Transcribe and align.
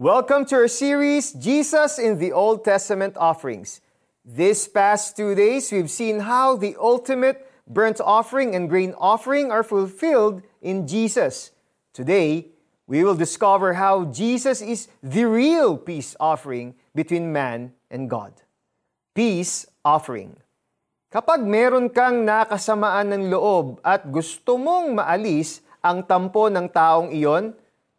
Welcome 0.00 0.48
to 0.48 0.56
our 0.56 0.72
series, 0.72 1.36
Jesus 1.36 2.00
in 2.00 2.16
the 2.16 2.32
Old 2.32 2.64
Testament 2.64 3.12
Offerings. 3.20 3.84
This 4.24 4.64
past 4.64 5.20
two 5.20 5.36
days, 5.36 5.68
we've 5.68 5.92
seen 5.92 6.24
how 6.24 6.56
the 6.56 6.80
ultimate 6.80 7.44
burnt 7.68 8.00
offering 8.00 8.56
and 8.56 8.72
grain 8.72 8.96
offering 8.96 9.52
are 9.52 9.60
fulfilled 9.60 10.40
in 10.64 10.88
Jesus. 10.88 11.52
Today, 11.92 12.48
we 12.88 13.04
will 13.04 13.12
discover 13.12 13.76
how 13.76 14.08
Jesus 14.08 14.64
is 14.64 14.88
the 15.04 15.28
real 15.28 15.76
peace 15.76 16.16
offering 16.16 16.72
between 16.96 17.28
man 17.28 17.76
and 17.92 18.08
God. 18.08 18.32
Peace 19.12 19.68
offering. 19.84 20.40
Kapag 21.12 21.44
meron 21.44 21.92
kang 21.92 22.24
nakasamaan 22.24 23.12
ng 23.12 23.28
loob 23.28 23.76
at 23.84 24.08
gusto 24.08 24.56
mong 24.56 24.96
maalis 24.96 25.60
ang 25.84 26.00
tampo 26.00 26.48
ng 26.48 26.64
taong 26.72 27.12
iyon, 27.12 27.52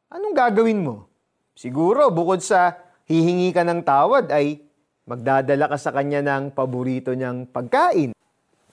anong 0.10 0.34
gagawin 0.34 0.82
mo? 0.82 1.13
Siguro 1.54 2.10
bukod 2.10 2.42
sa 2.42 2.82
hihingi 3.06 3.54
ka 3.54 3.62
ng 3.62 3.86
tawad 3.86 4.26
ay 4.34 4.58
magdadala 5.06 5.70
ka 5.70 5.78
sa 5.78 5.94
kanya 5.94 6.26
ng 6.26 6.50
paborito 6.56 7.14
niyang 7.14 7.46
pagkain. 7.46 8.16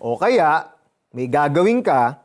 O 0.01 0.17
kaya, 0.17 0.73
may 1.13 1.29
gagawin 1.29 1.85
ka 1.85 2.23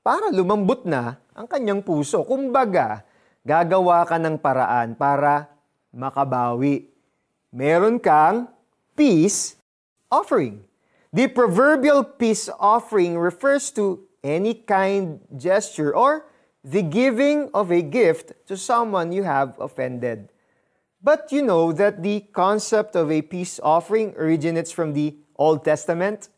para 0.00 0.32
lumambot 0.32 0.88
na 0.88 1.20
ang 1.36 1.44
kanyang 1.44 1.84
puso. 1.84 2.24
Kumbaga, 2.24 3.04
gagawa 3.44 4.06
ka 4.08 4.16
ng 4.16 4.40
paraan 4.40 4.96
para 4.96 5.52
makabawi. 5.92 6.88
Meron 7.52 8.00
kang 8.00 8.48
peace 8.96 9.60
offering. 10.08 10.64
The 11.12 11.28
proverbial 11.28 12.16
peace 12.16 12.48
offering 12.56 13.20
refers 13.20 13.68
to 13.76 14.08
any 14.24 14.56
kind 14.56 15.20
gesture 15.36 15.92
or 15.92 16.24
the 16.62 16.82
giving 16.82 17.50
of 17.52 17.70
a 17.70 17.82
gift 17.82 18.32
to 18.46 18.56
someone 18.56 19.10
you 19.10 19.22
have 19.22 19.58
offended. 19.58 20.30
But 21.02 21.34
you 21.34 21.42
know 21.42 21.72
that 21.74 22.02
the 22.02 22.22
concept 22.30 22.94
of 22.94 23.10
a 23.10 23.22
peace 23.22 23.58
offering 23.62 24.14
originates 24.14 24.70
from 24.70 24.94
the 24.94 25.18
Old 25.34 25.64
Testament. 25.66 26.30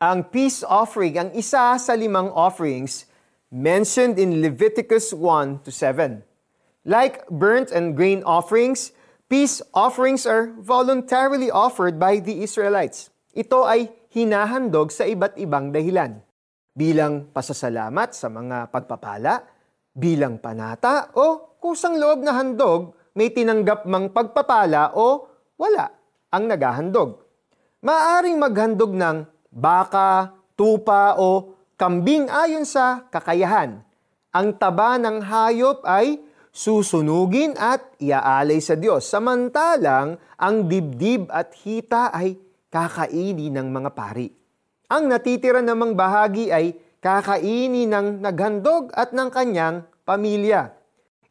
Ang 0.00 0.24
peace 0.32 0.64
offering 0.64 1.20
ang 1.20 1.30
isa 1.36 1.76
sa 1.76 1.92
limang 1.92 2.32
offerings 2.32 3.04
mentioned 3.52 4.16
in 4.16 4.40
Leviticus 4.40 5.12
1 5.12 5.60
to 5.62 5.70
7. 5.70 6.24
Like 6.88 7.28
burnt 7.28 7.68
and 7.68 7.92
grain 7.92 8.24
offerings, 8.24 8.92
peace 9.28 9.60
offerings 9.76 10.24
are 10.24 10.56
voluntarily 10.56 11.52
offered 11.52 12.00
by 12.00 12.20
the 12.20 12.40
Israelites. 12.40 13.12
Ito 13.36 13.68
ay 13.68 13.92
hinahandog 14.08 14.88
sa 14.92 15.04
iba't 15.04 15.36
ibang 15.36 15.72
dahilan. 15.72 16.24
Bilang 16.74 17.30
pasasalamat 17.30 18.10
sa 18.18 18.26
mga 18.26 18.66
pagpapala, 18.74 19.46
bilang 19.94 20.42
panata, 20.42 21.14
o 21.14 21.54
kusang 21.62 21.94
loob 22.02 22.26
na 22.26 22.34
handog 22.34 22.98
may 23.14 23.30
tinanggap 23.30 23.86
mang 23.86 24.10
pagpapala 24.10 24.98
o 24.98 25.30
wala 25.54 25.86
ang 26.34 26.50
naghahandog. 26.50 27.22
Maaring 27.78 28.42
maghandog 28.42 28.90
ng 28.90 29.22
baka, 29.54 30.34
tupa 30.58 31.14
o 31.14 31.54
kambing 31.78 32.26
ayon 32.26 32.66
sa 32.66 33.06
kakayahan. 33.06 33.78
Ang 34.34 34.58
taba 34.58 34.98
ng 34.98 35.22
hayop 35.22 35.86
ay 35.86 36.18
susunugin 36.50 37.54
at 37.54 37.86
iaalay 38.02 38.58
sa 38.58 38.74
Diyos. 38.74 39.06
Samantalang 39.06 40.18
ang 40.34 40.66
dibdib 40.66 41.30
at 41.30 41.54
hita 41.54 42.10
ay 42.10 42.34
kakainin 42.66 43.54
ng 43.54 43.68
mga 43.70 43.90
pari. 43.94 44.43
Ang 44.92 45.08
natitira 45.08 45.64
namang 45.64 45.96
bahagi 45.96 46.52
ay 46.52 46.76
kakainin 47.00 47.88
ng 47.88 48.06
naghandog 48.20 48.92
at 48.92 49.16
ng 49.16 49.32
kanyang 49.32 49.88
pamilya. 50.04 50.76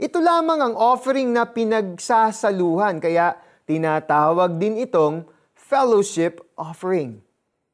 Ito 0.02 0.18
lamang 0.18 0.60
ang 0.62 0.76
offering 0.78 1.30
na 1.30 1.46
pinagsasaluhan 1.46 2.98
kaya 2.98 3.38
tinatawag 3.70 4.58
din 4.58 4.82
itong 4.82 5.30
fellowship 5.54 6.42
offering. 6.58 7.22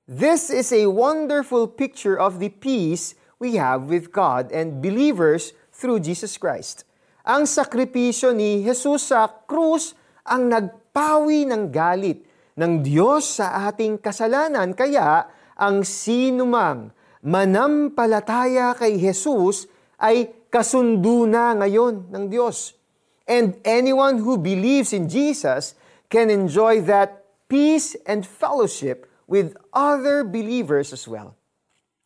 This 0.04 0.52
is 0.52 0.76
a 0.76 0.92
wonderful 0.92 1.70
picture 1.72 2.20
of 2.20 2.44
the 2.44 2.52
peace 2.52 3.16
we 3.40 3.56
have 3.56 3.88
with 3.88 4.12
God 4.12 4.52
and 4.52 4.84
believers 4.84 5.56
through 5.72 6.04
Jesus 6.04 6.36
Christ. 6.36 6.84
Ang 7.24 7.48
sakripisyo 7.48 8.36
ni 8.36 8.68
Jesus 8.68 9.16
sa 9.16 9.32
krus 9.32 9.96
ang 10.28 10.52
nagpawi 10.52 11.48
ng 11.48 11.72
galit 11.72 12.28
ng 12.60 12.84
Diyos 12.84 13.40
sa 13.40 13.72
ating 13.72 14.04
kasalanan 14.04 14.76
kaya 14.76 15.39
ang 15.60 15.84
sinumang 15.84 16.96
manampalataya 17.20 18.72
kay 18.80 18.96
Jesus 18.96 19.68
ay 20.00 20.32
kasundo 20.48 21.28
na 21.28 21.52
ngayon 21.60 22.08
ng 22.08 22.32
Diyos. 22.32 22.80
And 23.28 23.60
anyone 23.68 24.24
who 24.24 24.40
believes 24.40 24.96
in 24.96 25.12
Jesus 25.12 25.76
can 26.08 26.32
enjoy 26.32 26.82
that 26.88 27.28
peace 27.52 27.94
and 28.08 28.26
fellowship 28.26 29.06
with 29.28 29.54
other 29.70 30.24
believers 30.24 30.90
as 30.96 31.06
well. 31.06 31.36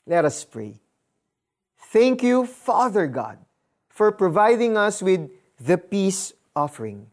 Let 0.03 0.25
us 0.25 0.43
pray. 0.43 0.81
Thank 1.93 2.23
you, 2.23 2.45
Father 2.45 3.07
God, 3.07 3.37
for 3.87 4.11
providing 4.11 4.75
us 4.75 4.99
with 4.99 5.29
the 5.61 5.77
peace 5.77 6.33
offering, 6.55 7.07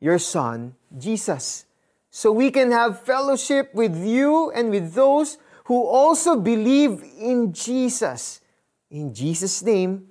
your 0.00 0.18
Son, 0.18 0.74
Jesus, 0.98 1.64
so 2.10 2.32
we 2.32 2.50
can 2.50 2.72
have 2.72 3.00
fellowship 3.00 3.72
with 3.72 3.96
you 3.96 4.50
and 4.50 4.68
with 4.68 4.92
those 4.92 5.38
who 5.68 5.84
also 5.84 6.40
believe 6.40 7.04
in 7.20 7.52
Jesus. 7.52 8.40
In 8.88 9.12
Jesus' 9.12 9.60
name, 9.60 10.08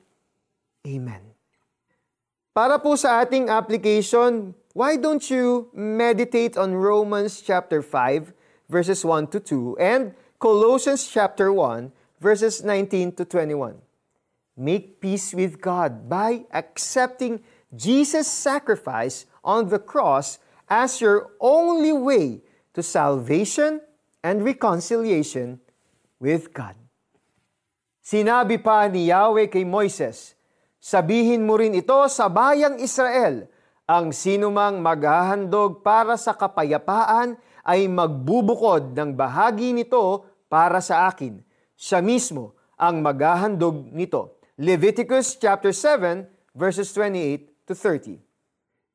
Amen. 0.85 1.33
Para 2.53 2.77
po 2.77 2.93
sa 2.93 3.25
ating 3.25 3.49
application, 3.49 4.53
why 4.77 4.95
don't 4.95 5.25
you 5.33 5.67
meditate 5.73 6.55
on 6.55 6.77
Romans 6.77 7.41
chapter 7.41 7.81
5 7.81 8.31
verses 8.69 9.01
1 9.01 9.33
to 9.33 9.41
2 9.41 9.81
and 9.81 10.13
Colossians 10.37 11.09
chapter 11.09 11.49
1 11.49 11.89
verses 12.21 12.61
19 12.61 13.17
to 13.17 13.25
21. 13.25 13.81
Make 14.57 15.01
peace 15.01 15.33
with 15.33 15.57
God 15.57 16.05
by 16.05 16.45
accepting 16.53 17.41
Jesus' 17.73 18.29
sacrifice 18.29 19.25
on 19.41 19.69
the 19.69 19.81
cross 19.81 20.37
as 20.69 21.01
your 21.01 21.33
only 21.41 21.93
way 21.93 22.41
to 22.77 22.81
salvation 22.81 23.81
and 24.27 24.43
reconciliation 24.43 25.63
with 26.19 26.51
God. 26.51 26.75
Sinabi 28.03 28.59
pa 28.59 28.83
ni 28.91 29.07
Yahweh 29.07 29.47
kay 29.47 29.63
Moises, 29.63 30.35
Sabihin 30.77 31.47
mo 31.47 31.55
rin 31.55 31.75
ito 31.75 31.95
sa 32.11 32.27
bayang 32.27 32.79
Israel, 32.79 33.47
ang 33.87 34.11
sinumang 34.11 34.83
maghahandog 34.83 35.79
para 35.83 36.19
sa 36.19 36.35
kapayapaan 36.35 37.39
ay 37.67 37.87
magbubukod 37.87 38.95
ng 38.95 39.15
bahagi 39.15 39.71
nito 39.71 40.23
para 40.47 40.79
sa 40.79 41.07
akin. 41.11 41.39
Siya 41.75 41.99
mismo 41.99 42.55
ang 42.79 42.99
maghahandog 43.03 43.91
nito. 43.91 44.39
Leviticus 44.59 45.35
chapter 45.39 45.71
7 45.75 46.27
verses 46.55 46.91
28 46.95 47.67
to 47.67 47.73
30. 47.75 48.23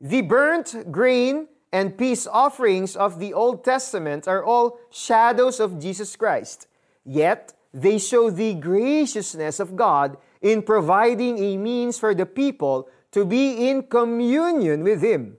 The 0.01 0.21
burnt 0.25 0.69
grain 0.89 1.52
and 1.73 1.97
peace 1.97 2.27
offerings 2.27 2.95
of 2.95 3.19
the 3.19 3.33
Old 3.33 3.65
Testament 3.65 4.29
are 4.29 4.45
all 4.45 4.79
shadows 4.91 5.59
of 5.59 5.81
Jesus 5.81 6.15
Christ. 6.17 6.67
Yet, 7.05 7.55
they 7.73 7.99
show 7.99 8.31
the 8.31 8.55
graciousness 8.55 9.59
of 9.59 9.75
God 9.75 10.19
in 10.43 10.63
providing 10.63 11.39
a 11.39 11.57
means 11.57 11.99
for 11.99 12.15
the 12.15 12.27
people 12.27 12.89
to 13.13 13.25
be 13.25 13.69
in 13.71 13.85
communion 13.85 14.85
with 14.85 15.03
Him. 15.03 15.39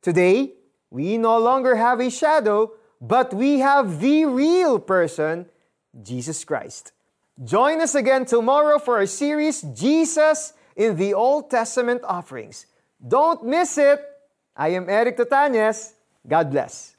Today, 0.00 0.54
we 0.90 1.18
no 1.18 1.38
longer 1.38 1.76
have 1.76 2.00
a 2.00 2.10
shadow, 2.10 2.72
but 3.00 3.34
we 3.34 3.58
have 3.58 4.00
the 4.00 4.24
real 4.24 4.78
person, 4.78 5.46
Jesus 6.02 6.44
Christ. 6.44 6.92
Join 7.42 7.80
us 7.80 7.94
again 7.94 8.24
tomorrow 8.24 8.78
for 8.78 8.98
our 8.98 9.06
series, 9.06 9.60
Jesus 9.62 10.54
in 10.76 10.96
the 10.96 11.14
Old 11.14 11.50
Testament 11.50 12.02
Offerings. 12.04 12.66
Don't 13.06 13.44
miss 13.44 13.76
it! 13.76 14.13
I 14.56 14.68
am 14.70 14.88
Eric 14.88 15.16
Totanes. 15.16 15.94
God 16.26 16.50
bless. 16.50 16.93